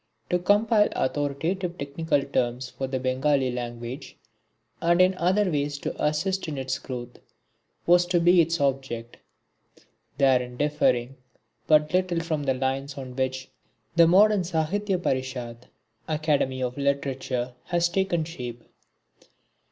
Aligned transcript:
To 0.31 0.39
compile 0.39 0.89
authoritative 0.93 1.77
technical 1.77 2.23
terms 2.23 2.71
for 2.71 2.87
the 2.87 2.99
Bengali 2.99 3.51
language 3.51 4.17
and 4.81 4.99
in 4.99 5.13
other 5.13 5.51
ways 5.51 5.77
to 5.77 5.93
assist 6.03 6.47
in 6.47 6.57
its 6.57 6.79
growth 6.79 7.19
was 7.85 8.07
to 8.07 8.19
be 8.19 8.41
its 8.41 8.59
object 8.59 9.17
therein 10.17 10.57
differing 10.57 11.17
but 11.67 11.93
little 11.93 12.19
from 12.19 12.41
the 12.41 12.55
lines 12.55 12.97
on 12.97 13.15
which 13.15 13.49
the 13.95 14.07
modern 14.07 14.41
Sahitya 14.41 14.97
Parishat, 14.97 15.67
Academy 16.07 16.63
of 16.63 16.79
Literature, 16.79 17.53
has 17.65 17.87
taken 17.87 18.23
shape. 18.23 18.63